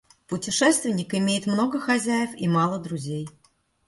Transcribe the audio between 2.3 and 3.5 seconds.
и мало друзей.